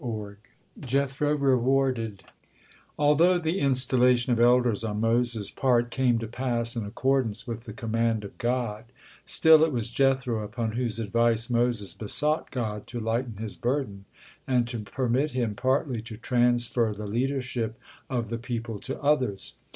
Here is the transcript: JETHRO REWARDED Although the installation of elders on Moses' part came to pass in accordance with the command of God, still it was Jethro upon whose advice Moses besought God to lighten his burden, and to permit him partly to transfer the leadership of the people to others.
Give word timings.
JETHRO 0.79 1.35
REWARDED 1.35 2.23
Although 2.97 3.37
the 3.37 3.59
installation 3.59 4.33
of 4.33 4.39
elders 4.39 4.83
on 4.83 4.99
Moses' 4.99 5.51
part 5.51 5.91
came 5.91 6.17
to 6.17 6.27
pass 6.27 6.75
in 6.75 6.83
accordance 6.83 7.45
with 7.45 7.65
the 7.65 7.71
command 7.73 8.23
of 8.23 8.35
God, 8.39 8.85
still 9.27 9.63
it 9.63 9.71
was 9.71 9.89
Jethro 9.91 10.43
upon 10.43 10.71
whose 10.71 10.97
advice 10.97 11.51
Moses 11.51 11.93
besought 11.93 12.49
God 12.49 12.87
to 12.87 12.99
lighten 12.99 13.35
his 13.37 13.55
burden, 13.55 14.05
and 14.47 14.67
to 14.69 14.79
permit 14.79 15.33
him 15.33 15.53
partly 15.53 16.01
to 16.01 16.17
transfer 16.17 16.95
the 16.95 17.05
leadership 17.05 17.77
of 18.09 18.29
the 18.29 18.39
people 18.39 18.79
to 18.79 18.99
others. 19.03 19.53